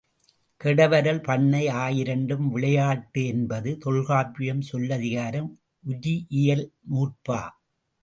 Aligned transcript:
கெடவரல், 0.61 1.23
பண்ணை 1.23 1.67
ஆயிரண்டும் 1.67 2.47
விளையாட்டு 2.47 3.25
என்பது, 3.25 3.77
தொல்காப்பியம் 3.77 4.63
சொல்லதிகாரம் 4.71 5.49
உரியியல் 5.83 6.67
நூற்பா. 6.89 7.41